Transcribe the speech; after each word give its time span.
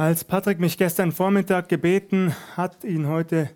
Als 0.00 0.24
Patrick 0.24 0.60
mich 0.60 0.78
gestern 0.78 1.12
Vormittag 1.12 1.68
gebeten 1.68 2.34
hat, 2.56 2.84
ihn 2.84 3.06
heute 3.06 3.50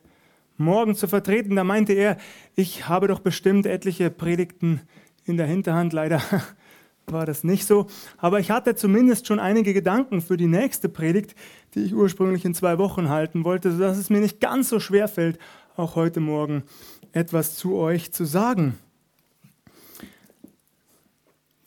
Morgen 0.58 0.94
zu 0.94 1.08
vertreten, 1.08 1.56
da 1.56 1.64
meinte 1.64 1.94
er, 1.94 2.18
ich 2.54 2.86
habe 2.86 3.08
doch 3.08 3.20
bestimmt 3.20 3.64
etliche 3.64 4.10
Predigten 4.10 4.82
in 5.24 5.38
der 5.38 5.46
Hinterhand. 5.46 5.94
Leider 5.94 6.20
war 7.06 7.24
das 7.24 7.44
nicht 7.44 7.66
so. 7.66 7.86
Aber 8.18 8.40
ich 8.40 8.50
hatte 8.50 8.74
zumindest 8.74 9.26
schon 9.26 9.38
einige 9.38 9.72
Gedanken 9.72 10.20
für 10.20 10.36
die 10.36 10.46
nächste 10.46 10.90
Predigt, 10.90 11.34
die 11.74 11.82
ich 11.82 11.94
ursprünglich 11.94 12.44
in 12.44 12.52
zwei 12.52 12.76
Wochen 12.76 13.08
halten 13.08 13.42
wollte, 13.44 13.72
sodass 13.72 13.96
es 13.96 14.10
mir 14.10 14.20
nicht 14.20 14.38
ganz 14.38 14.68
so 14.68 14.80
schwer 14.80 15.08
fällt, 15.08 15.38
auch 15.76 15.96
heute 15.96 16.20
Morgen 16.20 16.64
etwas 17.12 17.56
zu 17.56 17.74
euch 17.74 18.12
zu 18.12 18.26
sagen. 18.26 18.76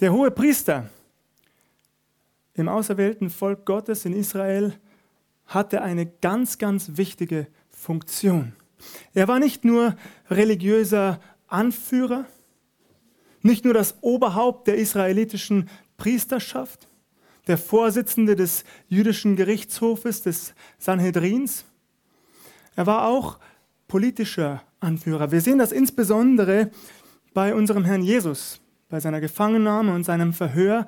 Der 0.01 0.13
hohe 0.13 0.29
Priester 0.29 0.87
im 2.57 2.67
auserwählten 2.67 3.29
Volk 3.29 3.65
Gottes 3.65 4.05
in 4.05 4.13
Israel 4.13 4.73
hatte 5.45 5.81
eine 5.81 6.05
ganz, 6.05 6.57
ganz 6.57 6.91
wichtige 6.95 7.47
Funktion. 7.69 8.53
Er 9.13 9.27
war 9.27 9.39
nicht 9.39 9.63
nur 9.63 9.95
religiöser 10.29 11.19
Anführer, 11.47 12.25
nicht 13.41 13.63
nur 13.63 13.73
das 13.73 13.95
Oberhaupt 14.01 14.67
der 14.67 14.75
israelitischen 14.75 15.69
Priesterschaft, 15.95 16.87
der 17.47 17.57
Vorsitzende 17.57 18.35
des 18.35 18.65
jüdischen 18.89 19.35
Gerichtshofes, 19.35 20.21
des 20.23 20.53
Sanhedrins. 20.77 21.65
Er 22.75 22.85
war 22.85 23.07
auch 23.07 23.39
politischer 23.87 24.63
Anführer. 24.79 25.31
Wir 25.31 25.41
sehen 25.41 25.59
das 25.59 25.71
insbesondere 25.71 26.71
bei 27.33 27.55
unserem 27.55 27.85
Herrn 27.85 28.03
Jesus, 28.03 28.59
bei 28.89 28.99
seiner 28.99 29.21
Gefangennahme 29.21 29.93
und 29.93 30.03
seinem 30.03 30.33
Verhör. 30.33 30.85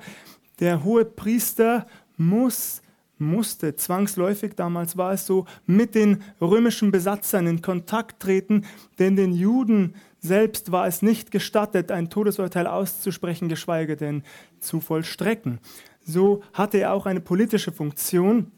Der 0.60 0.84
hohe 0.84 1.04
Priester 1.04 1.86
muss, 2.16 2.82
musste 3.18 3.74
zwangsläufig, 3.76 4.54
damals 4.54 4.96
war 4.96 5.12
es 5.12 5.26
so, 5.26 5.46
mit 5.66 5.94
den 5.94 6.22
römischen 6.40 6.90
Besatzern 6.90 7.46
in 7.46 7.62
Kontakt 7.62 8.20
treten, 8.20 8.66
denn 8.98 9.16
den 9.16 9.32
Juden 9.32 9.94
selbst 10.20 10.70
war 10.70 10.86
es 10.86 11.00
nicht 11.00 11.30
gestattet, 11.30 11.90
ein 11.90 12.10
Todesurteil 12.10 12.66
auszusprechen, 12.66 13.48
geschweige 13.48 13.96
denn 13.96 14.22
zu 14.58 14.80
vollstrecken. 14.80 15.60
So 16.04 16.42
hatte 16.52 16.78
er 16.78 16.92
auch 16.92 17.06
eine 17.06 17.20
politische 17.20 17.72
Funktion. 17.72 18.52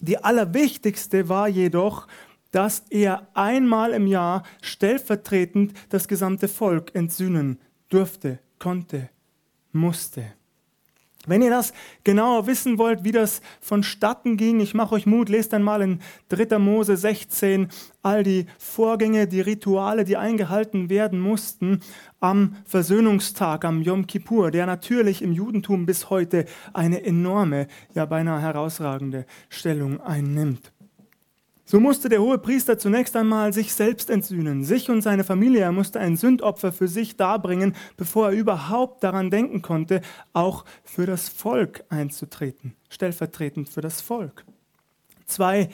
Die 0.00 0.22
allerwichtigste 0.22 1.30
war 1.30 1.48
jedoch, 1.48 2.06
dass 2.50 2.84
er 2.90 3.28
einmal 3.34 3.92
im 3.92 4.06
Jahr 4.06 4.42
stellvertretend 4.60 5.72
das 5.88 6.06
gesamte 6.06 6.48
Volk 6.48 6.94
entsühnen 6.94 7.58
durfte, 7.88 8.38
konnte, 8.58 9.08
musste. 9.72 10.24
Wenn 11.26 11.42
ihr 11.42 11.50
das 11.50 11.72
genauer 12.04 12.46
wissen 12.46 12.78
wollt, 12.78 13.02
wie 13.02 13.12
das 13.12 13.42
vonstatten 13.60 14.36
ging, 14.36 14.60
ich 14.60 14.74
mache 14.74 14.94
euch 14.94 15.06
Mut, 15.06 15.28
lest 15.28 15.52
einmal 15.52 15.82
in 15.82 16.00
3. 16.28 16.58
Mose 16.58 16.96
16 16.96 17.68
all 18.02 18.22
die 18.22 18.46
Vorgänge, 18.58 19.26
die 19.26 19.40
Rituale, 19.40 20.04
die 20.04 20.16
eingehalten 20.16 20.88
werden 20.88 21.18
mussten 21.18 21.80
am 22.20 22.56
Versöhnungstag, 22.64 23.64
am 23.64 23.82
Yom 23.82 24.06
Kippur, 24.06 24.52
der 24.52 24.66
natürlich 24.66 25.20
im 25.20 25.32
Judentum 25.32 25.84
bis 25.84 26.08
heute 26.10 26.44
eine 26.72 27.04
enorme, 27.04 27.66
ja 27.94 28.06
beinahe 28.06 28.40
herausragende 28.40 29.26
Stellung 29.48 30.00
einnimmt. 30.00 30.72
So 31.68 31.80
musste 31.80 32.08
der 32.08 32.22
hohe 32.22 32.38
Priester 32.38 32.78
zunächst 32.78 33.16
einmal 33.16 33.52
sich 33.52 33.74
selbst 33.74 34.08
entsühnen, 34.08 34.62
sich 34.62 34.88
und 34.88 35.02
seine 35.02 35.24
Familie. 35.24 35.62
Er 35.62 35.72
musste 35.72 35.98
ein 35.98 36.16
Sündopfer 36.16 36.70
für 36.70 36.86
sich 36.86 37.16
darbringen, 37.16 37.74
bevor 37.96 38.28
er 38.30 38.36
überhaupt 38.36 39.02
daran 39.02 39.32
denken 39.32 39.62
konnte, 39.62 40.00
auch 40.32 40.64
für 40.84 41.06
das 41.06 41.28
Volk 41.28 41.82
einzutreten, 41.88 42.76
stellvertretend 42.88 43.68
für 43.68 43.80
das 43.80 44.00
Volk. 44.00 44.44
Zwei 45.24 45.68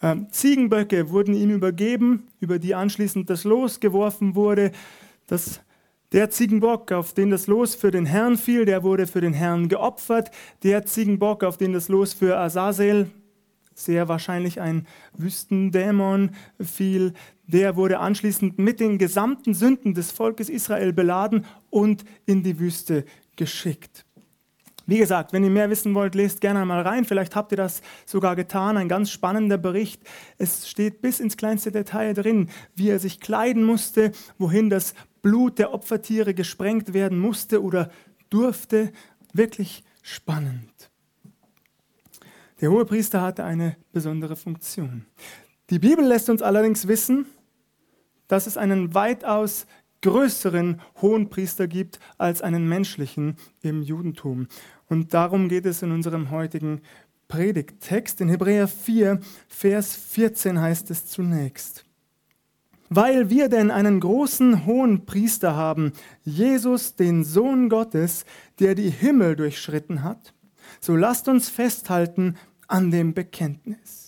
äh, 0.00 0.16
Ziegenböcke 0.30 1.10
wurden 1.10 1.34
ihm 1.34 1.50
übergeben, 1.50 2.28
über 2.40 2.58
die 2.58 2.74
anschließend 2.74 3.28
das 3.28 3.44
Los 3.44 3.78
geworfen 3.78 4.36
wurde. 4.36 4.72
Das 5.26 5.60
der 6.12 6.30
Ziegenbock, 6.30 6.92
auf 6.92 7.12
den 7.12 7.30
das 7.30 7.46
Los 7.46 7.74
für 7.74 7.90
den 7.90 8.06
Herrn 8.06 8.38
fiel, 8.38 8.64
der 8.64 8.84
wurde 8.84 9.06
für 9.06 9.20
den 9.20 9.34
Herrn 9.34 9.68
geopfert. 9.68 10.30
Der 10.62 10.86
Ziegenbock, 10.86 11.44
auf 11.44 11.58
den 11.58 11.74
das 11.74 11.88
Los 11.88 12.14
für 12.14 12.38
Azazel 12.38 13.10
sehr 13.78 14.08
wahrscheinlich 14.08 14.60
ein 14.60 14.86
Wüstendämon 15.16 16.30
fiel. 16.60 17.12
Der 17.46 17.76
wurde 17.76 18.00
anschließend 18.00 18.58
mit 18.58 18.80
den 18.80 18.98
gesamten 18.98 19.54
Sünden 19.54 19.94
des 19.94 20.10
Volkes 20.10 20.48
Israel 20.48 20.92
beladen 20.92 21.44
und 21.70 22.04
in 22.24 22.42
die 22.42 22.58
Wüste 22.58 23.04
geschickt. 23.36 24.04
Wie 24.88 24.98
gesagt, 24.98 25.32
wenn 25.32 25.42
ihr 25.42 25.50
mehr 25.50 25.68
wissen 25.68 25.94
wollt, 25.96 26.14
lest 26.14 26.40
gerne 26.40 26.64
mal 26.64 26.82
rein. 26.82 27.04
Vielleicht 27.04 27.34
habt 27.34 27.50
ihr 27.52 27.56
das 27.56 27.82
sogar 28.06 28.36
getan. 28.36 28.76
Ein 28.76 28.88
ganz 28.88 29.10
spannender 29.10 29.58
Bericht. 29.58 30.00
Es 30.38 30.68
steht 30.68 31.02
bis 31.02 31.18
ins 31.18 31.36
kleinste 31.36 31.72
Detail 31.72 32.14
drin, 32.14 32.48
wie 32.76 32.90
er 32.90 33.00
sich 33.00 33.20
kleiden 33.20 33.64
musste, 33.64 34.12
wohin 34.38 34.70
das 34.70 34.94
Blut 35.22 35.58
der 35.58 35.74
Opfertiere 35.74 36.34
gesprengt 36.34 36.94
werden 36.94 37.18
musste 37.18 37.62
oder 37.62 37.90
durfte. 38.30 38.92
Wirklich 39.32 39.82
spannend. 40.02 40.90
Der 42.60 42.70
Hohepriester 42.70 43.20
hatte 43.20 43.44
eine 43.44 43.76
besondere 43.92 44.34
Funktion. 44.34 45.04
Die 45.68 45.78
Bibel 45.78 46.04
lässt 46.04 46.30
uns 46.30 46.42
allerdings 46.42 46.88
wissen, 46.88 47.26
dass 48.28 48.46
es 48.46 48.56
einen 48.56 48.94
weitaus 48.94 49.66
größeren 50.02 50.80
Hohenpriester 51.02 51.66
gibt 51.66 51.98
als 52.16 52.40
einen 52.40 52.68
menschlichen 52.68 53.36
im 53.62 53.82
Judentum. 53.82 54.46
Und 54.88 55.12
darum 55.12 55.48
geht 55.48 55.66
es 55.66 55.82
in 55.82 55.92
unserem 55.92 56.30
heutigen 56.30 56.80
Predigttext. 57.28 58.20
In 58.20 58.28
Hebräer 58.28 58.68
4, 58.68 59.20
Vers 59.48 59.96
14 59.96 60.60
heißt 60.60 60.90
es 60.90 61.06
zunächst. 61.06 61.84
Weil 62.88 63.30
wir 63.30 63.48
denn 63.48 63.72
einen 63.72 63.98
großen 63.98 64.64
hohen 64.64 65.06
Priester 65.06 65.56
haben, 65.56 65.92
Jesus, 66.22 66.94
den 66.94 67.24
Sohn 67.24 67.68
Gottes, 67.68 68.24
der 68.60 68.76
die 68.76 68.90
Himmel 68.90 69.34
durchschritten 69.34 70.04
hat, 70.04 70.34
so 70.80 70.96
lasst 70.96 71.28
uns 71.28 71.48
festhalten 71.48 72.36
an 72.68 72.90
dem 72.90 73.14
Bekenntnis. 73.14 74.06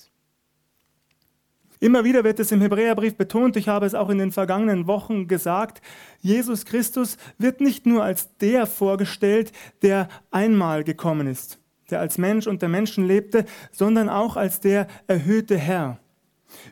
Immer 1.80 2.02
wieder 2.02 2.24
wird 2.24 2.40
es 2.40 2.50
im 2.50 2.60
Hebräerbrief 2.60 3.16
betont, 3.16 3.56
ich 3.56 3.68
habe 3.68 3.86
es 3.86 3.94
auch 3.94 4.10
in 4.10 4.18
den 4.18 4.32
vergangenen 4.32 4.88
Wochen 4.88 5.28
gesagt, 5.28 5.80
Jesus 6.20 6.64
Christus 6.64 7.18
wird 7.38 7.60
nicht 7.60 7.86
nur 7.86 8.02
als 8.02 8.36
der 8.38 8.66
vorgestellt, 8.66 9.52
der 9.82 10.08
einmal 10.32 10.82
gekommen 10.82 11.28
ist, 11.28 11.60
der 11.90 12.00
als 12.00 12.18
Mensch 12.18 12.48
unter 12.48 12.66
Menschen 12.66 13.06
lebte, 13.06 13.44
sondern 13.70 14.08
auch 14.08 14.36
als 14.36 14.58
der 14.58 14.88
erhöhte 15.06 15.56
Herr. 15.56 16.00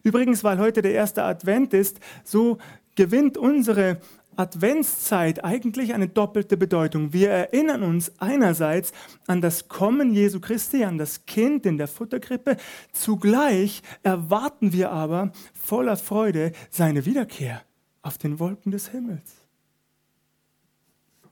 Übrigens, 0.03 0.43
weil 0.43 0.59
heute 0.59 0.83
der 0.83 0.93
erste 0.93 1.23
Advent 1.23 1.73
ist, 1.73 2.01
so 2.25 2.59
gewinnt 2.97 3.39
unsere 3.39 4.01
Adventszeit 4.37 5.45
eigentlich 5.45 5.95
eine 5.95 6.09
doppelte 6.09 6.57
Bedeutung. 6.57 7.13
Wir 7.13 7.31
erinnern 7.31 7.83
uns 7.83 8.13
einerseits 8.19 8.93
an 9.27 9.41
das 9.41 9.69
Kommen 9.69 10.13
Jesu 10.13 10.41
Christi, 10.41 10.85
an 10.85 10.99
das 10.99 11.27
Kind 11.27 11.67
in 11.67 11.79
der 11.79 11.89
Futterkrippe. 11.89 12.57
Zugleich 12.93 13.83
erwarten 14.03 14.73
wir 14.73 14.91
aber 14.91 15.33
voller 15.55 15.97
Freude 15.97 16.53
seine 16.71 17.07
Wiederkehr 17.07 17.63
auf 18.03 18.19
den 18.19 18.39
Wolken 18.39 18.73
des 18.73 18.89
Himmels. 18.89 19.47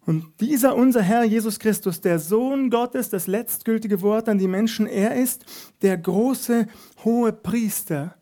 Und 0.07 0.39
dieser 0.41 0.77
unser 0.77 1.01
Herr 1.01 1.25
Jesus 1.25 1.59
Christus, 1.59 2.01
der 2.01 2.19
Sohn 2.19 2.69
Gottes, 2.69 3.09
das 3.09 3.27
letztgültige 3.27 4.03
Wort 4.03 4.29
an 4.29 4.39
die 4.39 4.49
Menschen, 4.49 4.87
er 4.87 5.15
ist 5.15 5.47
der 5.81 5.97
große 5.97 6.67
hohe 7.05 7.33
Priester, 7.33 8.15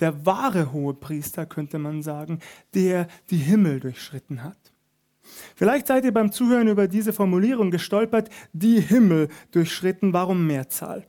der 0.00 0.26
wahre 0.26 0.72
hohe 0.72 0.94
Priester, 0.94 1.46
könnte 1.46 1.78
man 1.78 2.02
sagen, 2.02 2.40
der 2.74 3.06
die 3.30 3.36
Himmel 3.36 3.80
durchschritten 3.80 4.42
hat. 4.42 4.58
Vielleicht 5.54 5.86
seid 5.86 6.04
ihr 6.04 6.12
beim 6.12 6.32
Zuhören 6.32 6.68
über 6.68 6.88
diese 6.88 7.12
Formulierung 7.12 7.70
gestolpert, 7.70 8.30
die 8.52 8.80
Himmel 8.80 9.28
durchschritten, 9.52 10.12
warum 10.12 10.46
Mehrzahl? 10.46 11.06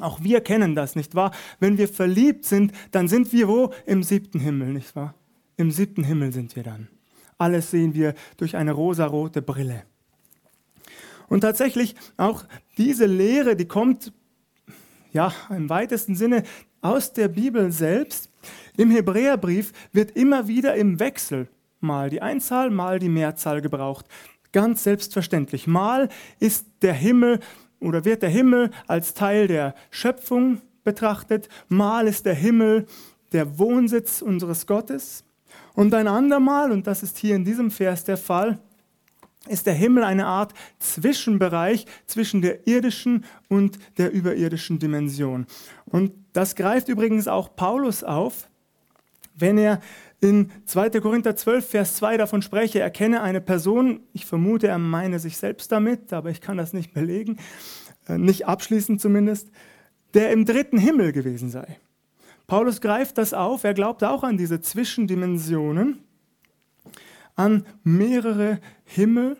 Auch 0.00 0.22
wir 0.22 0.40
kennen 0.40 0.74
das, 0.74 0.96
nicht 0.96 1.14
wahr? 1.14 1.32
Wenn 1.58 1.78
wir 1.78 1.88
verliebt 1.88 2.44
sind, 2.44 2.72
dann 2.90 3.08
sind 3.08 3.32
wir 3.32 3.48
wo? 3.48 3.72
Im 3.86 4.02
siebten 4.02 4.40
Himmel, 4.40 4.68
nicht 4.72 4.94
wahr? 4.94 5.14
Im 5.56 5.70
siebten 5.70 6.04
Himmel 6.04 6.32
sind 6.32 6.56
wir 6.56 6.62
dann. 6.62 6.88
Alles 7.38 7.70
sehen 7.70 7.94
wir 7.94 8.14
durch 8.36 8.56
eine 8.56 8.72
rosarote 8.72 9.42
Brille. 9.42 9.84
Und 11.28 11.40
tatsächlich 11.42 11.94
auch 12.16 12.44
diese 12.76 13.06
Lehre, 13.06 13.56
die 13.56 13.66
kommt 13.66 14.12
ja 15.12 15.32
im 15.48 15.68
weitesten 15.68 16.14
Sinne 16.14 16.44
aus 16.80 17.12
der 17.12 17.28
Bibel 17.28 17.70
selbst. 17.72 18.30
Im 18.76 18.90
Hebräerbrief 18.90 19.72
wird 19.92 20.12
immer 20.12 20.48
wieder 20.48 20.74
im 20.74 20.98
Wechsel 20.98 21.48
mal 21.80 22.10
die 22.10 22.22
Einzahl, 22.22 22.70
mal 22.70 22.98
die 22.98 23.08
Mehrzahl 23.08 23.60
gebraucht. 23.60 24.06
Ganz 24.52 24.84
selbstverständlich. 24.84 25.66
Mal 25.66 26.08
ist 26.38 26.66
der 26.82 26.94
Himmel 26.94 27.40
oder 27.80 28.04
wird 28.04 28.22
der 28.22 28.30
Himmel 28.30 28.70
als 28.86 29.14
Teil 29.14 29.48
der 29.48 29.74
Schöpfung 29.90 30.60
betrachtet. 30.84 31.48
Mal 31.68 32.06
ist 32.06 32.26
der 32.26 32.34
Himmel 32.34 32.86
der 33.32 33.58
Wohnsitz 33.58 34.22
unseres 34.22 34.66
Gottes. 34.66 35.24
Und 35.74 35.94
ein 35.94 36.08
andermal, 36.08 36.72
und 36.72 36.86
das 36.86 37.02
ist 37.02 37.18
hier 37.18 37.36
in 37.36 37.44
diesem 37.44 37.70
Vers 37.70 38.04
der 38.04 38.16
Fall, 38.16 38.58
ist 39.48 39.66
der 39.66 39.74
Himmel 39.74 40.04
eine 40.04 40.26
Art 40.26 40.52
Zwischenbereich 40.78 41.86
zwischen 42.06 42.42
der 42.42 42.66
irdischen 42.66 43.24
und 43.48 43.78
der 43.96 44.12
überirdischen 44.12 44.78
Dimension. 44.78 45.46
Und 45.86 46.12
das 46.32 46.54
greift 46.54 46.88
übrigens 46.88 47.28
auch 47.28 47.54
Paulus 47.56 48.04
auf, 48.04 48.48
wenn 49.34 49.58
er 49.58 49.80
in 50.20 50.50
2. 50.66 50.90
Korinther 51.00 51.34
12, 51.34 51.68
Vers 51.68 51.96
2 51.96 52.18
davon 52.18 52.42
spreche, 52.42 52.80
erkenne 52.80 53.22
eine 53.22 53.40
Person, 53.40 54.00
ich 54.12 54.26
vermute, 54.26 54.68
er 54.68 54.78
meine 54.78 55.18
sich 55.18 55.38
selbst 55.38 55.72
damit, 55.72 56.12
aber 56.12 56.30
ich 56.30 56.40
kann 56.40 56.58
das 56.58 56.72
nicht 56.72 56.92
belegen, 56.92 57.38
äh, 58.06 58.18
nicht 58.18 58.46
abschließend 58.46 59.00
zumindest, 59.00 59.50
der 60.14 60.30
im 60.32 60.44
dritten 60.44 60.78
Himmel 60.78 61.12
gewesen 61.12 61.50
sei. 61.50 61.78
Paulus 62.46 62.80
greift 62.80 63.16
das 63.16 63.32
auf, 63.32 63.64
er 63.64 63.74
glaubt 63.74 64.04
auch 64.04 64.24
an 64.24 64.36
diese 64.36 64.60
Zwischendimensionen, 64.60 66.02
an 67.36 67.64
mehrere 67.84 68.60
Himmel, 68.84 69.36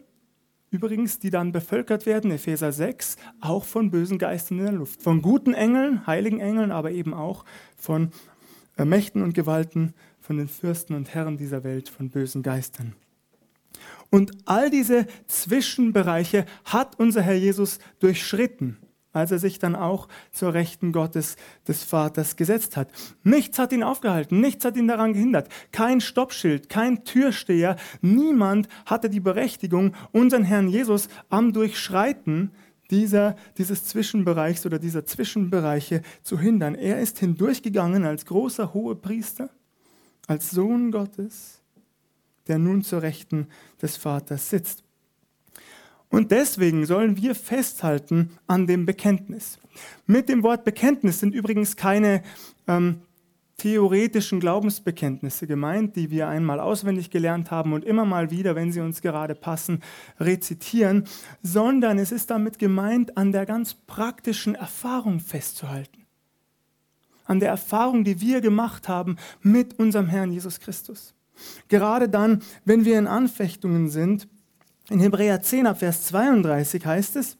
übrigens, 0.70 1.18
die 1.18 1.30
dann 1.30 1.52
bevölkert 1.52 2.06
werden, 2.06 2.30
Epheser 2.30 2.72
6, 2.72 3.16
auch 3.40 3.64
von 3.64 3.90
bösen 3.90 4.18
Geistern 4.18 4.58
in 4.58 4.64
der 4.64 4.74
Luft, 4.74 5.02
von 5.02 5.22
guten 5.22 5.54
Engeln, 5.54 6.06
heiligen 6.06 6.40
Engeln, 6.40 6.70
aber 6.70 6.92
eben 6.92 7.14
auch 7.14 7.44
von 7.76 8.10
Mächten 8.76 9.22
und 9.22 9.34
Gewalten, 9.34 9.94
von 10.20 10.36
den 10.36 10.48
Fürsten 10.48 10.94
und 10.94 11.14
Herren 11.14 11.36
dieser 11.36 11.64
Welt, 11.64 11.88
von 11.88 12.10
bösen 12.10 12.42
Geistern. 12.42 12.94
Und 14.10 14.32
all 14.44 14.70
diese 14.70 15.06
Zwischenbereiche 15.26 16.46
hat 16.64 16.98
unser 16.98 17.22
Herr 17.22 17.34
Jesus 17.34 17.78
durchschritten 18.00 18.78
als 19.12 19.30
er 19.30 19.38
sich 19.38 19.58
dann 19.58 19.74
auch 19.74 20.08
zur 20.30 20.54
Rechten 20.54 20.92
Gottes 20.92 21.36
des 21.66 21.82
Vaters 21.82 22.36
gesetzt 22.36 22.76
hat. 22.76 22.90
Nichts 23.22 23.58
hat 23.58 23.72
ihn 23.72 23.82
aufgehalten, 23.82 24.40
nichts 24.40 24.64
hat 24.64 24.76
ihn 24.76 24.88
daran 24.88 25.12
gehindert. 25.12 25.48
Kein 25.72 26.00
Stoppschild, 26.00 26.68
kein 26.68 27.04
Türsteher, 27.04 27.76
niemand 28.00 28.68
hatte 28.86 29.10
die 29.10 29.20
Berechtigung, 29.20 29.94
unseren 30.12 30.44
Herrn 30.44 30.68
Jesus 30.68 31.08
am 31.28 31.52
Durchschreiten 31.52 32.52
dieser, 32.90 33.36
dieses 33.56 33.84
Zwischenbereichs 33.84 34.66
oder 34.66 34.78
dieser 34.78 35.04
Zwischenbereiche 35.04 36.02
zu 36.22 36.38
hindern. 36.38 36.74
Er 36.74 37.00
ist 37.00 37.18
hindurchgegangen 37.18 38.04
als 38.04 38.26
großer 38.26 38.74
Hohepriester, 38.74 39.50
als 40.26 40.50
Sohn 40.50 40.90
Gottes, 40.90 41.62
der 42.48 42.58
nun 42.58 42.82
zur 42.82 43.02
Rechten 43.02 43.46
des 43.80 43.96
Vaters 43.96 44.50
sitzt. 44.50 44.82
Und 46.10 46.32
deswegen 46.32 46.86
sollen 46.86 47.16
wir 47.16 47.34
festhalten 47.34 48.30
an 48.46 48.66
dem 48.66 48.84
Bekenntnis. 48.84 49.58
Mit 50.06 50.28
dem 50.28 50.42
Wort 50.42 50.64
Bekenntnis 50.64 51.20
sind 51.20 51.32
übrigens 51.34 51.76
keine 51.76 52.22
ähm, 52.66 53.02
theoretischen 53.60 54.40
Glaubensbekenntnisse 54.40 55.46
gemeint, 55.46 55.94
die 55.94 56.10
wir 56.10 56.28
einmal 56.28 56.58
auswendig 56.58 57.10
gelernt 57.10 57.50
haben 57.50 57.74
und 57.74 57.84
immer 57.84 58.04
mal 58.04 58.30
wieder, 58.30 58.56
wenn 58.56 58.72
sie 58.72 58.80
uns 58.80 59.02
gerade 59.02 59.34
passen, 59.34 59.82
rezitieren, 60.18 61.04
sondern 61.42 61.98
es 61.98 62.10
ist 62.10 62.30
damit 62.30 62.58
gemeint, 62.58 63.16
an 63.16 63.32
der 63.32 63.46
ganz 63.46 63.74
praktischen 63.74 64.54
Erfahrung 64.54 65.20
festzuhalten. 65.20 66.06
An 67.24 67.38
der 67.38 67.50
Erfahrung, 67.50 68.02
die 68.02 68.20
wir 68.20 68.40
gemacht 68.40 68.88
haben 68.88 69.16
mit 69.42 69.78
unserem 69.78 70.08
Herrn 70.08 70.32
Jesus 70.32 70.58
Christus. 70.58 71.14
Gerade 71.68 72.08
dann, 72.08 72.42
wenn 72.64 72.84
wir 72.84 72.98
in 72.98 73.06
Anfechtungen 73.06 73.90
sind, 73.90 74.26
in 74.90 75.00
Hebräer 75.00 75.40
10 75.40 75.74
Vers 75.76 76.06
32 76.06 76.84
heißt 76.84 77.16
es, 77.16 77.38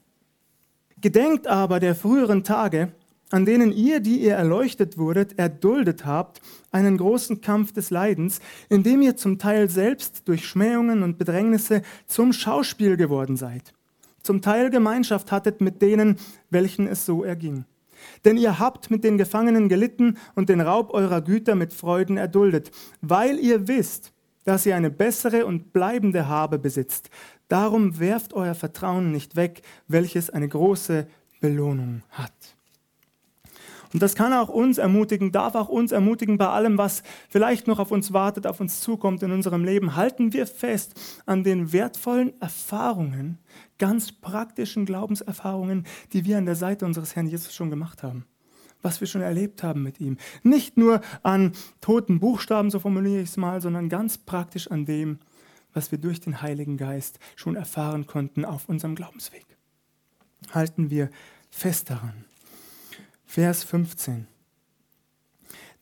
Gedenkt 1.01 1.47
aber 1.47 1.81
der 1.81 1.95
früheren 1.95 2.45
Tage, 2.45 2.93
an 3.31 3.47
denen 3.47 3.73
ihr, 3.73 4.01
die 4.01 4.21
ihr 4.21 4.35
erleuchtet 4.35 4.99
wurdet, 4.99 5.39
erduldet 5.39 6.05
habt, 6.05 6.41
einen 6.73 6.99
großen 6.99 7.41
Kampf 7.41 7.73
des 7.73 7.91
Leidens, 7.91 8.41
indem 8.69 9.03
ihr 9.03 9.17
zum 9.17 9.39
Teil 9.39 9.69
selbst 9.71 10.29
durch 10.29 10.47
Schmähungen 10.47 11.03
und 11.03 11.17
Bedrängnisse 11.17 11.83
zum 12.07 12.33
Schauspiel 12.33 12.97
geworden 12.97 13.37
seid, 13.37 13.73
zum 14.23 14.43
Teil 14.43 14.71
Gemeinschaft 14.71 15.33
hattet 15.33 15.61
mit 15.61 15.81
denen, 15.81 16.19
welchen 16.51 16.87
es 16.87 17.07
so 17.07 17.25
erging. 17.25 17.65
Denn 18.25 18.37
ihr 18.37 18.59
habt 18.59 18.91
mit 18.91 19.05
den 19.05 19.19
Gefangenen 19.19 19.69
gelitten 19.69 20.19
und 20.35 20.49
den 20.49 20.61
Raub 20.61 20.93
eurer 20.93 21.21
Güter 21.21 21.55
mit 21.55 21.73
Freuden 21.73 22.17
erduldet, 22.17 22.71
weil 23.01 23.39
ihr 23.39 23.69
wisst, 23.69 24.13
dass 24.45 24.67
ihr 24.67 24.77
eine 24.77 24.91
bessere 24.91 25.47
und 25.47 25.73
bleibende 25.73 26.29
Habe 26.29 26.59
besitzt. 26.59 27.11
Darum 27.51 27.99
werft 27.99 28.33
euer 28.33 28.55
Vertrauen 28.55 29.11
nicht 29.11 29.35
weg, 29.35 29.63
welches 29.89 30.31
eine 30.31 30.49
große 30.49 31.09
Belohnung 31.41 32.03
hat. 32.11 32.33
Und 33.93 34.01
das 34.01 34.15
kann 34.15 34.33
auch 34.33 34.49
uns 34.49 34.79
ermutigen, 34.79 35.33
darf 35.33 35.57
auch 35.57 35.69
uns 35.69 35.91
ermutigen 35.91 36.39
bei 36.39 36.47
allem, 36.47 36.79
was 36.79 37.03
vielleicht 37.29 37.67
noch 37.67 37.81
auf 37.81 37.91
uns 37.91 38.13
wartet, 38.13 38.47
auf 38.47 38.61
uns 38.61 38.81
zukommt 38.81 39.25
in 39.25 39.33
unserem 39.33 39.65
Leben. 39.65 39.97
Halten 39.97 40.33
wir 40.33 40.47
fest 40.47 40.93
an 41.27 41.43
den 41.43 41.73
wertvollen 41.73 42.41
Erfahrungen, 42.41 43.39
ganz 43.81 44.13
praktischen 44.13 44.87
Glaubenserfahrungen, 44.87 45.87
die 46.13 46.25
wir 46.25 46.39
an 46.39 46.47
der 46.47 46.55
Seite 46.55 46.87
unseres 46.87 47.17
Herrn 47.17 47.27
Jesus 47.27 47.53
schon 47.53 47.69
gemacht 47.69 48.05
haben. 48.05 48.27
Was 48.81 49.01
wir 49.01 49.09
schon 49.09 49.23
erlebt 49.23 49.65
haben 49.65 49.83
mit 49.83 49.99
ihm. 49.99 50.19
Nicht 50.45 50.77
nur 50.77 51.01
an 51.25 51.53
toten 51.81 52.21
Buchstaben, 52.21 52.71
so 52.71 52.79
formuliere 52.79 53.23
ich 53.23 53.31
es 53.31 53.37
mal, 53.37 53.61
sondern 53.61 53.89
ganz 53.89 54.19
praktisch 54.19 54.71
an 54.71 54.85
dem, 54.85 55.19
was 55.73 55.91
wir 55.91 55.99
durch 55.99 56.21
den 56.21 56.43
Heiligen 56.43 56.77
Geist 56.77 57.19
schon 57.37 57.57
erfahren 57.57 58.07
konnten 58.07 58.45
auf 58.45 58.69
unserem 58.69 58.95
Glaubensweg. 58.95 59.47
Halten 60.53 60.91
wir 60.91 61.11
fest 61.51 61.91
daran. 61.91 62.25
Vers 63.27 63.65
15. 63.65 64.27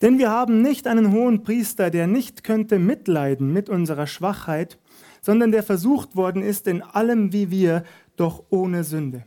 Denn 0.00 0.18
wir 0.18 0.30
haben 0.30 0.62
nicht 0.62 0.86
einen 0.86 1.12
hohen 1.12 1.42
Priester, 1.42 1.90
der 1.90 2.06
nicht 2.06 2.44
könnte 2.44 2.78
mitleiden 2.78 3.52
mit 3.52 3.68
unserer 3.68 4.06
Schwachheit, 4.06 4.78
sondern 5.20 5.50
der 5.50 5.62
versucht 5.62 6.14
worden 6.14 6.42
ist 6.42 6.66
in 6.66 6.82
allem 6.82 7.32
wie 7.32 7.50
wir, 7.50 7.84
doch 8.16 8.44
ohne 8.50 8.84
Sünde. 8.84 9.24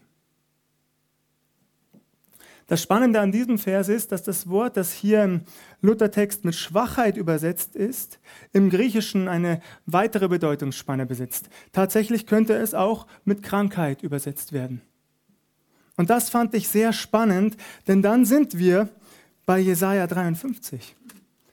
Das 2.72 2.82
Spannende 2.82 3.20
an 3.20 3.34
diesem 3.34 3.58
Vers 3.58 3.90
ist, 3.90 4.14
dass 4.14 4.24
das 4.24 4.48
Wort, 4.48 4.78
das 4.78 4.94
hier 4.94 5.26
im 5.26 5.42
Luthertext 5.82 6.46
mit 6.46 6.56
Schwachheit 6.56 7.18
übersetzt 7.18 7.76
ist, 7.76 8.18
im 8.54 8.70
Griechischen 8.70 9.28
eine 9.28 9.60
weitere 9.86 10.30
Bedeutungsspanne 10.30 11.06
besitzt. 11.06 11.50
Tatsächlich 11.74 12.28
könnte 12.28 12.54
es 12.54 12.74
auch 12.74 13.08
mit 13.26 13.44
Krankheit 13.44 14.04
übersetzt 14.04 14.54
werden. 14.54 14.82
Und 15.98 16.10
das 16.10 16.30
fand 16.30 16.54
ich 16.54 16.70
sehr 16.70 16.94
spannend, 16.94 17.58
denn 17.90 18.02
dann 18.02 18.24
sind 18.24 18.58
wir 18.58 18.88
bei 19.46 19.60
Jesaja 19.60 20.08
53. 20.08 20.96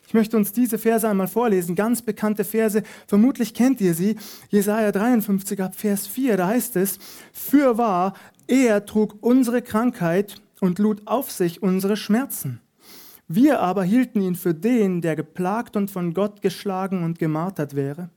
Ich 0.06 0.14
möchte 0.14 0.36
uns 0.36 0.52
diese 0.52 0.78
Verse 0.78 1.08
einmal 1.08 1.26
vorlesen, 1.26 1.74
ganz 1.74 2.00
bekannte 2.00 2.44
Verse, 2.44 2.84
vermutlich 3.08 3.54
kennt 3.54 3.80
ihr 3.80 3.94
sie. 3.94 4.14
Jesaja 4.50 4.92
53 4.92 5.60
ab 5.60 5.74
Vers 5.74 6.06
4, 6.06 6.36
da 6.36 6.46
heißt 6.46 6.76
es: 6.76 7.00
Fürwahr, 7.32 8.14
er 8.46 8.86
trug 8.86 9.16
unsere 9.20 9.62
Krankheit 9.62 10.40
und 10.60 10.78
lud 10.78 11.02
auf 11.06 11.30
sich 11.30 11.62
unsere 11.62 11.96
Schmerzen. 11.96 12.60
Wir 13.26 13.60
aber 13.60 13.84
hielten 13.84 14.20
ihn 14.20 14.34
für 14.34 14.54
den, 14.54 15.00
der 15.00 15.14
geplagt 15.14 15.76
und 15.76 15.90
von 15.90 16.14
Gott 16.14 16.40
geschlagen 16.40 17.04
und 17.04 17.18
gemartert 17.18 17.76
wäre. 17.76 18.10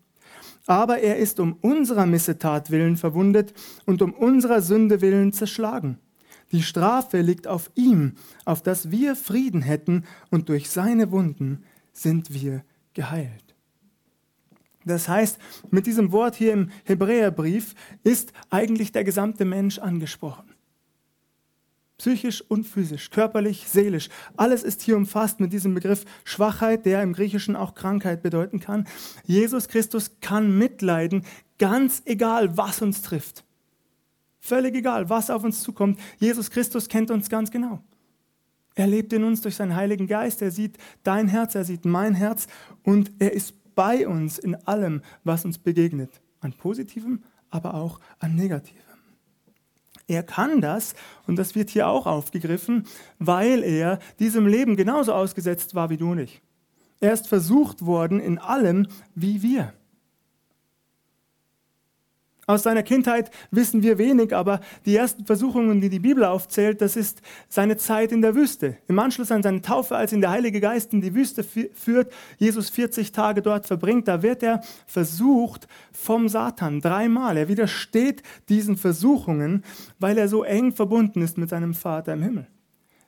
Aber 0.67 0.99
er 0.99 1.17
ist 1.17 1.39
um 1.39 1.57
unserer 1.61 2.05
Missetat 2.05 2.71
willen 2.71 2.95
verwundet 2.95 3.53
und 3.85 4.01
um 4.01 4.13
unserer 4.13 4.61
Sünde 4.61 5.01
willen 5.01 5.33
zerschlagen. 5.33 5.97
Die 6.51 6.63
Strafe 6.63 7.21
liegt 7.21 7.47
auf 7.47 7.71
ihm, 7.75 8.13
auf 8.45 8.61
dass 8.61 8.91
wir 8.91 9.15
Frieden 9.15 9.61
hätten, 9.61 10.05
und 10.29 10.49
durch 10.49 10.69
seine 10.69 11.11
Wunden 11.11 11.63
sind 11.93 12.33
wir 12.33 12.63
geheilt. 12.93 13.55
Das 14.85 15.07
heißt, 15.07 15.37
mit 15.69 15.85
diesem 15.85 16.11
Wort 16.11 16.35
hier 16.35 16.53
im 16.53 16.71
Hebräerbrief 16.85 17.75
ist 18.03 18.33
eigentlich 18.49 18.91
der 18.91 19.03
gesamte 19.03 19.45
Mensch 19.45 19.79
angesprochen. 19.79 20.50
Psychisch 22.01 22.41
und 22.41 22.63
physisch, 22.63 23.11
körperlich, 23.11 23.67
seelisch. 23.67 24.09
Alles 24.35 24.63
ist 24.63 24.81
hier 24.81 24.97
umfasst 24.97 25.39
mit 25.39 25.53
diesem 25.53 25.75
Begriff 25.75 26.03
Schwachheit, 26.23 26.87
der 26.87 27.03
im 27.03 27.13
Griechischen 27.13 27.55
auch 27.55 27.75
Krankheit 27.75 28.23
bedeuten 28.23 28.59
kann. 28.59 28.87
Jesus 29.23 29.67
Christus 29.67 30.09
kann 30.19 30.57
mitleiden, 30.57 31.23
ganz 31.59 32.01
egal, 32.05 32.57
was 32.57 32.81
uns 32.81 33.03
trifft. 33.03 33.43
Völlig 34.39 34.73
egal, 34.73 35.11
was 35.11 35.29
auf 35.29 35.43
uns 35.43 35.61
zukommt. 35.61 35.99
Jesus 36.17 36.49
Christus 36.49 36.89
kennt 36.89 37.11
uns 37.11 37.29
ganz 37.29 37.51
genau. 37.51 37.83
Er 38.73 38.87
lebt 38.87 39.13
in 39.13 39.23
uns 39.23 39.41
durch 39.41 39.55
seinen 39.55 39.75
Heiligen 39.75 40.07
Geist. 40.07 40.41
Er 40.41 40.49
sieht 40.49 40.79
dein 41.03 41.27
Herz, 41.27 41.53
er 41.53 41.65
sieht 41.65 41.85
mein 41.85 42.15
Herz 42.15 42.47
und 42.81 43.11
er 43.19 43.33
ist 43.33 43.75
bei 43.75 44.07
uns 44.07 44.39
in 44.39 44.55
allem, 44.65 45.03
was 45.23 45.45
uns 45.45 45.59
begegnet. 45.59 46.09
An 46.39 46.53
positivem, 46.53 47.21
aber 47.51 47.75
auch 47.75 47.99
an 48.17 48.33
negativem. 48.33 48.90
Er 50.11 50.23
kann 50.23 50.59
das, 50.59 50.93
und 51.25 51.37
das 51.37 51.55
wird 51.55 51.69
hier 51.69 51.87
auch 51.87 52.05
aufgegriffen, 52.05 52.85
weil 53.17 53.63
er 53.63 53.97
diesem 54.19 54.45
Leben 54.45 54.75
genauso 54.75 55.13
ausgesetzt 55.13 55.73
war 55.73 55.89
wie 55.89 55.95
du 55.95 56.11
und 56.11 56.19
ich. 56.19 56.41
Er 56.99 57.13
ist 57.13 57.29
versucht 57.29 57.85
worden 57.85 58.19
in 58.19 58.37
allem 58.37 58.87
wie 59.15 59.41
wir. 59.41 59.73
Aus 62.51 62.63
seiner 62.63 62.83
Kindheit 62.83 63.31
wissen 63.49 63.81
wir 63.81 63.97
wenig, 63.97 64.35
aber 64.35 64.59
die 64.85 64.97
ersten 64.97 65.25
Versuchungen, 65.25 65.79
die 65.79 65.87
die 65.87 65.99
Bibel 65.99 66.25
aufzählt, 66.25 66.81
das 66.81 66.97
ist 66.97 67.21
seine 67.47 67.77
Zeit 67.77 68.11
in 68.11 68.21
der 68.21 68.35
Wüste. 68.35 68.75
Im 68.89 68.99
Anschluss 68.99 69.31
an 69.31 69.41
seine 69.41 69.61
Taufe, 69.61 69.95
als 69.95 70.11
ihn 70.11 70.19
der 70.19 70.31
Heilige 70.31 70.59
Geist 70.59 70.91
in 70.91 70.99
die 70.99 71.15
Wüste 71.15 71.45
führt, 71.45 72.11
Jesus 72.39 72.69
40 72.69 73.13
Tage 73.13 73.41
dort 73.41 73.67
verbringt, 73.67 74.09
da 74.09 74.21
wird 74.21 74.43
er 74.43 74.59
versucht 74.85 75.69
vom 75.93 76.27
Satan 76.27 76.81
dreimal. 76.81 77.37
Er 77.37 77.47
widersteht 77.47 78.21
diesen 78.49 78.75
Versuchungen, 78.75 79.63
weil 79.97 80.17
er 80.17 80.27
so 80.27 80.43
eng 80.43 80.73
verbunden 80.73 81.21
ist 81.21 81.37
mit 81.37 81.49
seinem 81.49 81.73
Vater 81.73 82.11
im 82.11 82.21
Himmel. 82.21 82.47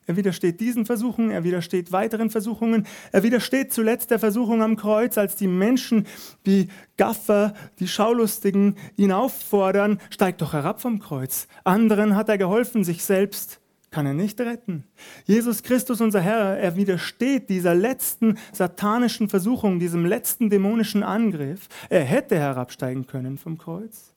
Er 0.06 0.16
widersteht 0.18 0.60
diesen 0.60 0.86
Versuchungen, 0.86 1.32
er 1.32 1.44
widersteht 1.44 1.92
weiteren 1.92 2.30
Versuchungen, 2.30 2.86
er 3.12 3.24
widersteht 3.24 3.72
zuletzt 3.72 4.12
der 4.12 4.20
Versuchung 4.20 4.62
am 4.62 4.76
Kreuz, 4.76 5.18
als 5.18 5.36
die 5.36 5.48
Menschen, 5.48 6.06
die 6.46 6.68
Gaffer, 6.98 7.54
die 7.80 7.88
Schaulustigen 7.88 8.76
ihn 8.98 9.12
auffordern, 9.12 10.00
steig 10.10 10.38
doch 10.40 10.54
herab 10.54 10.82
vom 10.82 11.00
Kreuz. 11.00 11.48
Anderen 11.64 12.16
hat 12.16 12.30
er 12.30 12.38
geholfen, 12.38 12.84
sich 12.84 13.04
selbst 13.04 13.60
kann 13.94 14.06
er 14.06 14.14
nicht 14.14 14.42
retten. 14.42 14.84
Jesus 15.26 15.64
Christus, 15.64 16.02
unser 16.02 16.20
Herr, 16.20 16.58
er 16.58 16.76
widersteht 16.76 17.50
dieser 17.50 17.76
letzten 17.76 18.38
satanischen 18.52 19.30
Versuchung, 19.30 19.80
diesem 19.80 20.06
letzten 20.06 20.50
dämonischen 20.50 21.04
Angriff. 21.04 21.70
Er 21.90 22.04
hätte 22.04 22.36
herabsteigen 22.36 23.08
können 23.08 23.38
vom 23.38 23.58
Kreuz, 23.58 24.14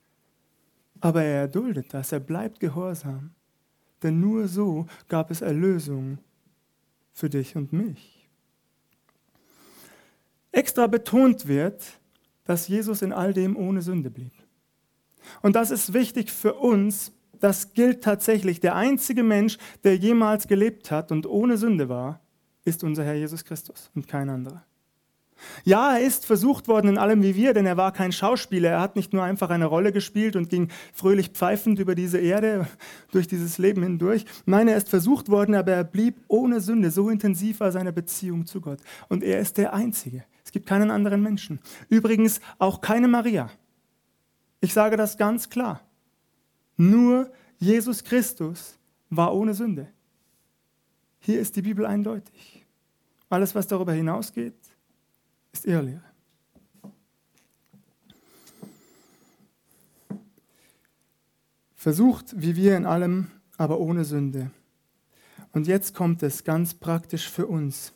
aber 1.01 1.23
er 1.23 1.43
erduldet 1.43 1.93
das, 1.93 2.11
er 2.11 2.21
bleibt 2.21 2.59
gehorsam. 2.59 3.35
Denn 4.03 4.21
nur 4.21 4.49
so 4.49 4.87
gab 5.09 5.31
es 5.31 5.41
Erlösung 5.41 6.19
für 7.13 7.31
dich 7.31 7.57
und 7.57 7.73
mich. 7.73 8.29
Extra 10.53 10.87
betont 10.87 11.49
wird, 11.49 11.83
dass 12.45 12.69
Jesus 12.69 13.03
in 13.03 13.13
all 13.13 13.35
dem 13.35 13.57
ohne 13.57 13.83
Sünde 13.83 14.11
blieb. 14.11 14.33
Und 15.43 15.57
das 15.57 15.71
ist 15.71 15.93
wichtig 15.93 16.31
für 16.31 16.55
uns. 16.55 17.13
Das 17.41 17.75
gilt 17.75 18.03
tatsächlich. 18.03 18.61
Der 18.61 18.77
einzige 18.77 19.23
Mensch, 19.23 19.59
der 19.85 19.97
jemals 19.97 20.47
gelebt 20.47 20.91
hat 20.91 21.13
und 21.13 21.27
ohne 21.27 21.59
Sünde 21.59 21.89
war, 21.89 22.21
ist 22.65 22.85
unser 22.85 23.05
Herr 23.05 23.15
Jesus 23.15 23.45
Christus 23.45 23.91
und 23.95 24.09
kein 24.09 24.31
anderer. 24.31 24.65
Ja, 25.65 25.97
er 25.97 26.07
ist 26.07 26.27
versucht 26.27 26.69
worden 26.69 26.89
in 26.89 26.99
allem 26.99 27.23
wie 27.23 27.35
wir, 27.35 27.53
denn 27.55 27.67
er 27.67 27.77
war 27.77 27.93
kein 27.93 28.13
Schauspieler. 28.13 28.71
Er 28.71 28.81
hat 28.81 28.97
nicht 28.97 29.13
nur 29.13 29.23
einfach 29.23 29.51
eine 29.51 29.67
Rolle 29.67 29.93
gespielt 29.93 30.37
und 30.37 30.49
ging 30.49 30.69
fröhlich 30.93 31.31
pfeifend 31.31 31.79
über 31.79 31.95
diese 31.95 32.19
Erde, 32.19 32.67
durch 33.13 33.27
dieses 33.27 33.59
Leben 33.59 33.83
hindurch. 33.83 34.25
Nein, 34.45 34.69
er 34.69 34.77
ist 34.77 34.89
versucht 34.89 35.29
worden, 35.29 35.55
aber 35.55 35.73
er 35.73 35.85
blieb 35.85 36.17
ohne 36.29 36.61
Sünde. 36.61 36.91
So 36.91 37.11
intensiv 37.11 37.61
war 37.61 37.73
seine 37.73 37.93
Beziehung 37.93 38.47
zu 38.47 38.61
Gott. 38.61 38.81
Und 39.09 39.23
er 39.23 39.41
ist 39.41 39.59
der 39.59 39.75
Einzige. 39.75 40.25
Es 40.45 40.53
gibt 40.53 40.67
keinen 40.67 40.91
anderen 40.91 41.23
Menschen. 41.23 41.61
Übrigens 41.89 42.41
auch 42.59 42.81
keine 42.81 43.09
Maria. 43.09 43.51
Ich 44.61 44.73
sage 44.73 44.97
das 44.97 45.19
ganz 45.19 45.51
klar. 45.51 45.81
Nur 46.77 47.31
Jesus 47.59 48.05
Christus 48.05 48.79
war 49.11 49.35
ohne 49.35 49.55
Sünde. 49.55 49.89
Hier 51.19 51.41
ist 51.41 51.57
die 51.57 51.63
Bibel 51.63 51.85
eindeutig. 51.85 52.65
Alles, 53.29 53.55
was 53.55 53.67
darüber 53.67 53.93
hinausgeht, 53.93 54.55
ist 55.59 55.67
Irrlehre. 55.67 56.03
Versucht 61.75 62.35
wie 62.37 62.57
wir 62.57 62.77
in 62.77 62.85
allem, 62.85 63.31
aber 63.57 63.79
ohne 63.79 64.05
Sünde. 64.05 64.51
Und 65.53 65.67
jetzt 65.67 65.95
kommt 65.95 66.23
es 66.23 66.45
ganz 66.45 66.75
praktisch 66.75 67.31
für 67.31 67.47
uns. 67.47 67.93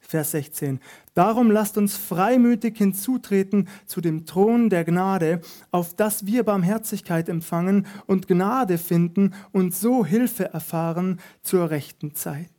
Vers 0.00 0.32
16. 0.32 0.80
Darum 1.14 1.50
lasst 1.52 1.78
uns 1.78 1.96
freimütig 1.96 2.76
hinzutreten 2.76 3.68
zu 3.86 4.00
dem 4.00 4.26
Thron 4.26 4.68
der 4.68 4.84
Gnade, 4.84 5.40
auf 5.70 5.94
dass 5.94 6.26
wir 6.26 6.42
Barmherzigkeit 6.42 7.28
empfangen 7.28 7.86
und 8.06 8.26
Gnade 8.26 8.76
finden 8.76 9.34
und 9.52 9.72
so 9.72 10.04
Hilfe 10.04 10.52
erfahren 10.52 11.20
zur 11.42 11.70
rechten 11.70 12.16
Zeit. 12.16 12.50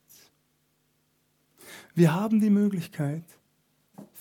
Wir 1.94 2.14
haben 2.14 2.40
die 2.40 2.50
Möglichkeit, 2.50 3.26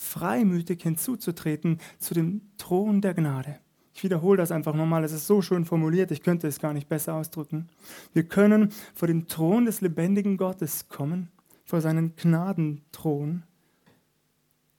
freimütig 0.00 0.82
hinzuzutreten 0.82 1.78
zu 1.98 2.14
dem 2.14 2.40
Thron 2.56 3.02
der 3.02 3.12
Gnade. 3.12 3.60
Ich 3.92 4.02
wiederhole 4.02 4.38
das 4.38 4.50
einfach 4.50 4.74
nochmal, 4.74 5.04
es 5.04 5.12
ist 5.12 5.26
so 5.26 5.42
schön 5.42 5.66
formuliert, 5.66 6.10
ich 6.10 6.22
könnte 6.22 6.48
es 6.48 6.58
gar 6.58 6.72
nicht 6.72 6.88
besser 6.88 7.14
ausdrücken. 7.14 7.68
Wir 8.14 8.24
können 8.24 8.72
vor 8.94 9.08
den 9.08 9.28
Thron 9.28 9.66
des 9.66 9.82
lebendigen 9.82 10.38
Gottes 10.38 10.88
kommen, 10.88 11.28
vor 11.66 11.82
seinen 11.82 12.16
Gnadenthron. 12.16 13.42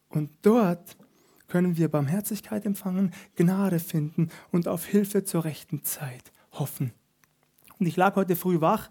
Und 0.09 0.31
dort 0.41 0.97
können 1.47 1.77
wir 1.77 1.87
Barmherzigkeit 1.87 2.65
empfangen, 2.65 3.13
Gnade 3.35 3.77
finden 3.77 4.29
und 4.51 4.67
auf 4.67 4.85
Hilfe 4.85 5.23
zur 5.23 5.45
rechten 5.45 5.83
Zeit 5.83 6.31
hoffen. 6.53 6.93
Und 7.77 7.85
ich 7.85 7.95
lag 7.95 8.15
heute 8.15 8.35
früh 8.35 8.59
wach. 8.59 8.89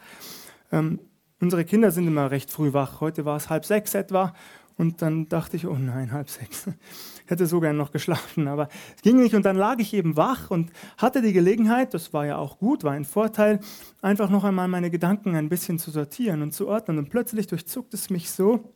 Ähm, 0.71 1.01
unsere 1.41 1.65
Kinder 1.65 1.91
sind 1.91 2.07
immer 2.07 2.31
recht 2.31 2.53
früh 2.53 2.73
wach. 2.73 3.01
Heute 3.01 3.25
war 3.25 3.37
es 3.37 3.51
halb 3.51 3.65
sechs 3.65 3.95
etwa 3.95 4.33
und 4.81 5.03
dann 5.03 5.29
dachte 5.29 5.59
ich, 5.59 5.67
oh 5.67 5.77
nein, 5.77 6.11
halb 6.11 6.31
sechs. 6.31 6.67
Hätte 7.27 7.45
so 7.45 7.61
gern 7.61 7.77
noch 7.77 7.93
geschlafen, 7.93 8.49
aber 8.49 8.71
es 8.97 9.03
ging 9.03 9.21
nicht. 9.21 9.35
Und 9.35 9.45
dann 9.45 9.57
lag 9.57 9.79
ich 9.79 9.93
eben 9.93 10.17
wach 10.17 10.51
und 10.51 10.73
hatte 10.97 11.21
die 11.21 11.35
Gelegenheit, 11.35 11.93
das 11.93 12.15
war 12.15 12.25
ja 12.25 12.39
auch 12.39 12.59
gut, 12.59 12.83
war 12.83 12.93
ein 12.93 13.05
Vorteil, 13.05 13.61
einfach 14.01 14.31
noch 14.31 14.43
einmal 14.43 14.69
meine 14.69 14.91
Gedanken 14.91 15.37
ein 15.37 15.51
bisschen 15.51 15.79
zu 15.79 15.91
sortieren 15.91 16.41
und 16.41 16.53
zu 16.53 16.67
ordnen. 16.67 16.97
Und 16.97 17.11
plötzlich 17.11 17.47
durchzuckt 17.47 17.93
es 17.93 18.09
mich 18.09 18.31
so, 18.31 18.73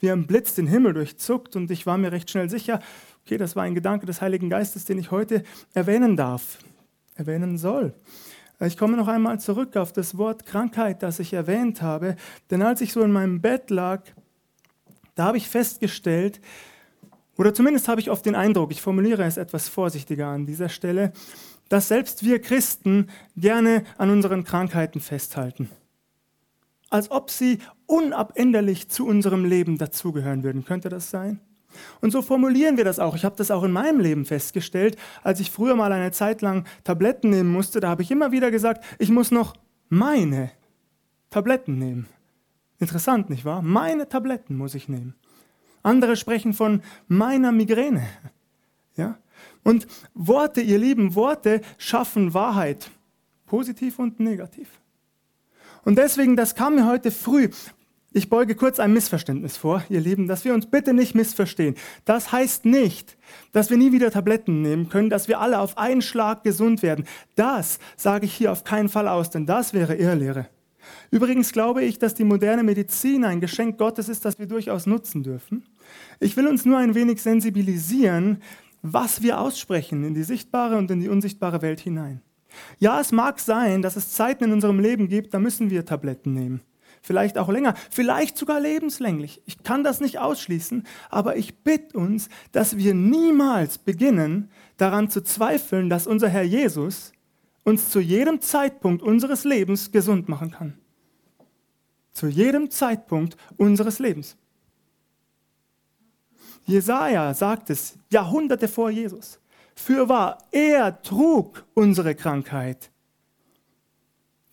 wie 0.00 0.10
ein 0.10 0.26
Blitz 0.26 0.56
den 0.56 0.66
Himmel 0.66 0.92
durchzuckt. 0.92 1.54
Und 1.54 1.70
ich 1.70 1.86
war 1.86 1.98
mir 1.98 2.10
recht 2.10 2.28
schnell 2.28 2.50
sicher, 2.50 2.80
okay, 3.24 3.38
das 3.38 3.54
war 3.54 3.62
ein 3.62 3.76
Gedanke 3.76 4.06
des 4.06 4.20
Heiligen 4.20 4.50
Geistes, 4.50 4.86
den 4.86 4.98
ich 4.98 5.12
heute 5.12 5.44
erwähnen 5.72 6.16
darf, 6.16 6.58
erwähnen 7.14 7.58
soll. 7.58 7.94
Ich 8.58 8.76
komme 8.76 8.96
noch 8.96 9.06
einmal 9.06 9.38
zurück 9.38 9.76
auf 9.76 9.92
das 9.92 10.18
Wort 10.18 10.46
Krankheit, 10.46 11.04
das 11.04 11.20
ich 11.20 11.32
erwähnt 11.32 11.80
habe. 11.80 12.16
Denn 12.50 12.60
als 12.62 12.80
ich 12.80 12.92
so 12.92 13.02
in 13.02 13.12
meinem 13.12 13.40
Bett 13.40 13.70
lag, 13.70 14.02
da 15.16 15.24
habe 15.24 15.38
ich 15.38 15.48
festgestellt, 15.48 16.40
oder 17.36 17.52
zumindest 17.52 17.88
habe 17.88 18.00
ich 18.00 18.10
oft 18.10 18.24
den 18.24 18.34
Eindruck, 18.34 18.70
ich 18.70 18.80
formuliere 18.80 19.24
es 19.24 19.36
etwas 19.36 19.68
vorsichtiger 19.68 20.28
an 20.28 20.46
dieser 20.46 20.68
Stelle, 20.68 21.12
dass 21.68 21.88
selbst 21.88 22.24
wir 22.24 22.40
Christen 22.40 23.08
gerne 23.36 23.84
an 23.98 24.10
unseren 24.10 24.44
Krankheiten 24.44 25.00
festhalten. 25.00 25.68
Als 26.88 27.10
ob 27.10 27.30
sie 27.30 27.58
unabänderlich 27.86 28.88
zu 28.88 29.06
unserem 29.06 29.44
Leben 29.44 29.76
dazugehören 29.76 30.44
würden. 30.44 30.64
Könnte 30.64 30.88
das 30.88 31.10
sein? 31.10 31.40
Und 32.00 32.10
so 32.10 32.22
formulieren 32.22 32.76
wir 32.76 32.84
das 32.84 32.98
auch. 32.98 33.16
Ich 33.16 33.24
habe 33.24 33.36
das 33.36 33.50
auch 33.50 33.64
in 33.64 33.72
meinem 33.72 34.00
Leben 34.00 34.24
festgestellt. 34.24 34.96
Als 35.22 35.40
ich 35.40 35.50
früher 35.50 35.74
mal 35.74 35.92
eine 35.92 36.12
Zeit 36.12 36.42
lang 36.42 36.64
Tabletten 36.84 37.30
nehmen 37.30 37.50
musste, 37.50 37.80
da 37.80 37.88
habe 37.88 38.02
ich 38.02 38.10
immer 38.10 38.32
wieder 38.32 38.50
gesagt, 38.50 38.84
ich 38.98 39.10
muss 39.10 39.30
noch 39.30 39.54
meine 39.88 40.50
Tabletten 41.30 41.78
nehmen. 41.78 42.06
Interessant, 42.78 43.30
nicht 43.30 43.44
wahr? 43.44 43.62
Meine 43.62 44.08
Tabletten 44.08 44.56
muss 44.56 44.74
ich 44.74 44.88
nehmen. 44.88 45.14
Andere 45.82 46.16
sprechen 46.16 46.52
von 46.52 46.82
meiner 47.08 47.52
Migräne. 47.52 48.06
Ja? 48.96 49.18
Und 49.62 49.86
Worte, 50.14 50.60
ihr 50.60 50.78
lieben 50.78 51.14
Worte 51.14 51.60
schaffen 51.78 52.34
Wahrheit, 52.34 52.90
positiv 53.46 53.98
und 53.98 54.20
negativ. 54.20 54.68
Und 55.84 55.96
deswegen, 55.98 56.36
das 56.36 56.54
kam 56.54 56.74
mir 56.74 56.86
heute 56.86 57.10
früh. 57.10 57.48
Ich 58.12 58.30
beuge 58.30 58.54
kurz 58.54 58.80
ein 58.80 58.92
Missverständnis 58.92 59.56
vor, 59.56 59.84
ihr 59.90 60.00
Lieben, 60.00 60.26
dass 60.26 60.44
wir 60.44 60.54
uns 60.54 60.66
bitte 60.66 60.94
nicht 60.94 61.14
missverstehen. 61.14 61.74
Das 62.06 62.32
heißt 62.32 62.64
nicht, 62.64 63.16
dass 63.52 63.68
wir 63.68 63.76
nie 63.76 63.92
wieder 63.92 64.10
Tabletten 64.10 64.62
nehmen 64.62 64.88
können, 64.88 65.10
dass 65.10 65.28
wir 65.28 65.38
alle 65.38 65.60
auf 65.60 65.76
einen 65.76 66.00
Schlag 66.00 66.42
gesund 66.42 66.82
werden. 66.82 67.06
Das 67.34 67.78
sage 67.96 68.24
ich 68.24 68.32
hier 68.32 68.52
auf 68.52 68.64
keinen 68.64 68.88
Fall 68.88 69.06
aus, 69.06 69.30
denn 69.30 69.44
das 69.44 69.74
wäre 69.74 69.96
Irrlehre. 69.96 70.48
Übrigens 71.10 71.52
glaube 71.52 71.84
ich, 71.84 71.98
dass 71.98 72.14
die 72.14 72.24
moderne 72.24 72.62
Medizin 72.62 73.24
ein 73.24 73.40
Geschenk 73.40 73.78
Gottes 73.78 74.08
ist, 74.08 74.24
das 74.24 74.38
wir 74.38 74.46
durchaus 74.46 74.86
nutzen 74.86 75.22
dürfen. 75.22 75.64
Ich 76.20 76.36
will 76.36 76.46
uns 76.46 76.64
nur 76.64 76.78
ein 76.78 76.94
wenig 76.94 77.22
sensibilisieren, 77.22 78.42
was 78.82 79.22
wir 79.22 79.40
aussprechen 79.40 80.04
in 80.04 80.14
die 80.14 80.22
sichtbare 80.22 80.76
und 80.76 80.90
in 80.90 81.00
die 81.00 81.08
unsichtbare 81.08 81.62
Welt 81.62 81.80
hinein. 81.80 82.22
Ja, 82.78 83.00
es 83.00 83.12
mag 83.12 83.38
sein, 83.38 83.82
dass 83.82 83.96
es 83.96 84.12
Zeiten 84.12 84.44
in 84.44 84.52
unserem 84.52 84.80
Leben 84.80 85.08
gibt, 85.08 85.34
da 85.34 85.38
müssen 85.38 85.70
wir 85.70 85.84
Tabletten 85.84 86.32
nehmen. 86.32 86.60
Vielleicht 87.02 87.38
auch 87.38 87.48
länger, 87.48 87.74
vielleicht 87.90 88.36
sogar 88.36 88.60
lebenslänglich. 88.60 89.40
Ich 89.44 89.62
kann 89.62 89.84
das 89.84 90.00
nicht 90.00 90.18
ausschließen, 90.18 90.84
aber 91.08 91.36
ich 91.36 91.58
bitte 91.58 91.96
uns, 91.98 92.28
dass 92.52 92.78
wir 92.78 92.94
niemals 92.94 93.78
beginnen, 93.78 94.50
daran 94.76 95.08
zu 95.08 95.22
zweifeln, 95.22 95.88
dass 95.88 96.06
unser 96.06 96.28
Herr 96.28 96.42
Jesus 96.42 97.12
uns 97.66 97.90
zu 97.90 97.98
jedem 97.98 98.40
Zeitpunkt 98.40 99.02
unseres 99.02 99.42
Lebens 99.42 99.90
gesund 99.90 100.28
machen 100.28 100.52
kann. 100.52 100.78
Zu 102.12 102.28
jedem 102.28 102.70
Zeitpunkt 102.70 103.36
unseres 103.56 103.98
Lebens. 103.98 104.36
Jesaja 106.64 107.34
sagt 107.34 107.70
es 107.70 107.98
Jahrhunderte 108.08 108.68
vor 108.68 108.90
Jesus. 108.90 109.40
Fürwahr, 109.74 110.38
er 110.52 111.02
trug 111.02 111.66
unsere 111.74 112.14
Krankheit. 112.14 112.92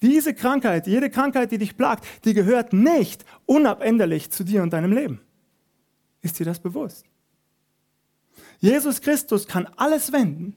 Diese 0.02 0.34
Krankheit, 0.34 0.88
jede 0.88 1.12
Krankheit, 1.12 1.52
die 1.52 1.60
dich 1.60 1.78
plagt, 1.78 2.06
die 2.26 2.34
gehört 2.34 2.74
nicht 2.74 3.24
unabänderlich 3.46 4.32
zu 4.32 4.44
dir 4.44 4.64
und 4.64 4.74
deinem 4.74 4.92
Leben. 4.92 5.22
Ist 6.22 6.40
dir 6.40 6.46
das 6.46 6.60
bewusst? 6.60 7.06
Jesus 8.60 9.02
Christus 9.02 9.48
kann 9.48 9.68
alles 9.78 10.12
wenden 10.12 10.56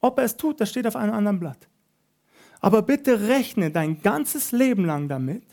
Ob 0.00 0.18
er 0.18 0.24
es 0.24 0.36
tut, 0.36 0.60
das 0.60 0.70
steht 0.70 0.86
auf 0.86 0.94
einem 0.94 1.12
anderen 1.12 1.40
Blatt. 1.40 1.68
Aber 2.60 2.82
bitte 2.82 3.28
rechne 3.28 3.70
dein 3.70 4.02
ganzes 4.02 4.52
Leben 4.52 4.84
lang 4.84 5.08
damit, 5.08 5.44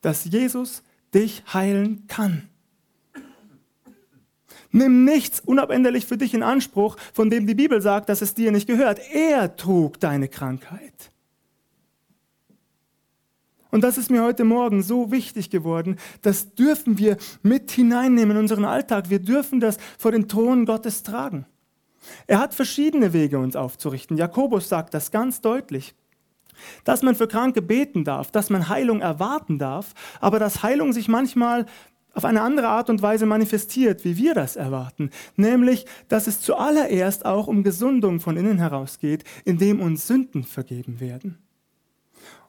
dass 0.00 0.24
Jesus 0.24 0.82
dich 1.14 1.42
heilen 1.52 2.06
kann. 2.06 2.48
Nimm 4.70 5.04
nichts 5.04 5.40
unabänderlich 5.40 6.04
für 6.04 6.18
dich 6.18 6.34
in 6.34 6.42
Anspruch, 6.42 6.96
von 7.14 7.30
dem 7.30 7.46
die 7.46 7.54
Bibel 7.54 7.80
sagt, 7.80 8.08
dass 8.08 8.20
es 8.20 8.34
dir 8.34 8.52
nicht 8.52 8.66
gehört. 8.66 9.00
Er 9.12 9.56
trug 9.56 9.98
deine 9.98 10.28
Krankheit. 10.28 11.10
Und 13.70 13.82
das 13.82 13.98
ist 13.98 14.10
mir 14.10 14.22
heute 14.22 14.44
Morgen 14.44 14.82
so 14.82 15.10
wichtig 15.10 15.50
geworden. 15.50 15.96
Das 16.22 16.54
dürfen 16.54 16.98
wir 16.98 17.16
mit 17.42 17.70
hineinnehmen 17.70 18.36
in 18.36 18.42
unseren 18.42 18.64
Alltag. 18.64 19.10
Wir 19.10 19.18
dürfen 19.18 19.60
das 19.60 19.78
vor 19.98 20.12
den 20.12 20.28
Thron 20.28 20.64
Gottes 20.64 21.02
tragen. 21.02 21.46
Er 22.26 22.38
hat 22.38 22.54
verschiedene 22.54 23.12
Wege, 23.12 23.38
uns 23.38 23.56
aufzurichten. 23.56 24.16
Jakobus 24.16 24.68
sagt 24.68 24.94
das 24.94 25.10
ganz 25.10 25.40
deutlich. 25.42 25.94
Dass 26.84 27.02
man 27.02 27.14
für 27.14 27.28
Kranke 27.28 27.62
beten 27.62 28.04
darf, 28.04 28.30
dass 28.30 28.50
man 28.50 28.68
Heilung 28.68 29.00
erwarten 29.00 29.58
darf, 29.58 29.94
aber 30.20 30.38
dass 30.38 30.62
Heilung 30.62 30.92
sich 30.92 31.08
manchmal 31.08 31.66
auf 32.14 32.24
eine 32.24 32.42
andere 32.42 32.68
Art 32.68 32.90
und 32.90 33.00
Weise 33.00 33.26
manifestiert, 33.26 34.04
wie 34.04 34.16
wir 34.16 34.34
das 34.34 34.56
erwarten, 34.56 35.10
nämlich, 35.36 35.86
dass 36.08 36.26
es 36.26 36.40
zuallererst 36.40 37.24
auch 37.24 37.46
um 37.46 37.62
Gesundung 37.62 38.18
von 38.18 38.36
innen 38.36 38.58
heraus 38.58 38.98
geht, 38.98 39.24
indem 39.44 39.80
uns 39.80 40.06
Sünden 40.08 40.42
vergeben 40.42 40.98
werden. 40.98 41.38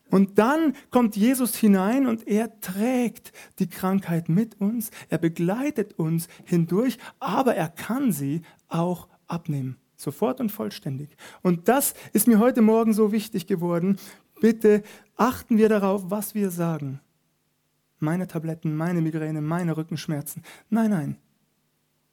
Und 0.09 0.39
dann 0.39 0.73
kommt 0.89 1.15
Jesus 1.15 1.55
hinein 1.55 2.07
und 2.07 2.27
er 2.27 2.59
trägt 2.61 3.31
die 3.59 3.69
Krankheit 3.69 4.27
mit 4.27 4.59
uns, 4.59 4.89
er 5.09 5.19
begleitet 5.19 5.99
uns 5.99 6.27
hindurch, 6.45 6.97
aber 7.19 7.55
er 7.55 7.69
kann 7.69 8.11
sie 8.11 8.41
auch 8.69 9.07
abnehmen, 9.27 9.77
sofort 9.99 10.39
und 10.39 10.51
vollständig. 10.51 11.15
Und 11.41 11.67
das 11.67 11.93
ist 12.13 12.27
mir 12.27 12.39
heute 12.39 12.61
Morgen 12.61 12.93
so 12.93 13.11
wichtig 13.11 13.45
geworden. 13.45 13.97
Bitte 14.41 14.81
achten 15.15 15.57
wir 15.57 15.69
darauf, 15.69 16.09
was 16.09 16.33
wir 16.33 16.49
sagen. 16.49 16.99
Meine 17.99 18.27
Tabletten, 18.27 18.75
meine 18.75 19.01
Migräne, 19.01 19.41
meine 19.41 19.75
Rückenschmerzen. 19.75 20.43
Nein, 20.69 20.89
nein. 20.89 21.17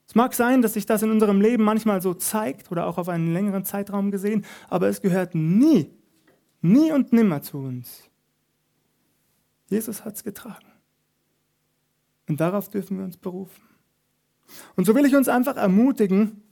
Es 0.06 0.14
mag 0.14 0.34
sein, 0.34 0.62
dass 0.62 0.74
sich 0.74 0.86
das 0.86 1.02
in 1.02 1.10
unserem 1.10 1.40
Leben 1.40 1.64
manchmal 1.64 2.02
so 2.02 2.14
zeigt 2.14 2.70
oder 2.70 2.86
auch 2.86 2.98
auf 2.98 3.08
einen 3.08 3.32
längeren 3.32 3.64
Zeitraum 3.64 4.10
gesehen, 4.10 4.44
aber 4.68 4.88
es 4.88 5.00
gehört 5.00 5.34
nie 5.34 5.90
Nie 6.66 6.90
und 6.90 7.12
nimmer 7.12 7.42
zu 7.42 7.58
uns. 7.58 8.10
Jesus 9.68 10.04
hat 10.04 10.16
es 10.16 10.24
getragen. 10.24 10.66
Und 12.28 12.40
darauf 12.40 12.68
dürfen 12.68 12.98
wir 12.98 13.04
uns 13.04 13.16
berufen. 13.16 13.62
Und 14.74 14.84
so 14.84 14.94
will 14.94 15.04
ich 15.04 15.14
uns 15.14 15.28
einfach 15.28 15.56
ermutigen, 15.56 16.42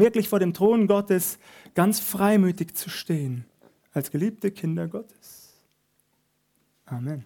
wirklich 0.00 0.28
vor 0.28 0.40
dem 0.40 0.54
Thron 0.54 0.86
Gottes 0.86 1.38
ganz 1.74 2.00
freimütig 2.00 2.74
zu 2.74 2.90
stehen, 2.90 3.44
als 3.92 4.10
geliebte 4.10 4.50
Kinder 4.50 4.88
Gottes. 4.88 5.54
Amen. 6.84 7.24